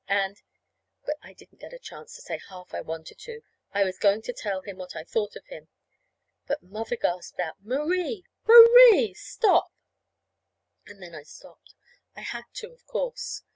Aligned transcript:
And 0.07 0.41
But 1.05 1.17
I 1.21 1.33
didn't 1.33 1.61
get 1.61 1.73
a 1.73 1.77
chance 1.77 2.15
to 2.15 2.23
say 2.23 2.39
half 2.49 2.73
I 2.73 2.81
wanted 2.81 3.19
to. 3.19 3.43
I 3.71 3.83
was 3.83 3.99
going 3.99 4.15
on 4.15 4.21
to 4.23 4.33
tell 4.33 4.61
him 4.61 4.77
what 4.77 4.95
I 4.95 5.03
thought 5.03 5.35
of 5.35 5.45
him; 5.45 5.67
but 6.47 6.63
Mother 6.63 6.95
gasped 6.95 7.39
out, 7.39 7.57
"Marie! 7.63 8.25
Marie! 8.47 9.13
Stop!" 9.13 9.71
And 10.87 11.03
then 11.03 11.13
I 11.13 11.21
stopped. 11.21 11.75
I 12.15 12.21
had 12.21 12.45
to, 12.53 12.71
of 12.71 12.83
course. 12.87 13.43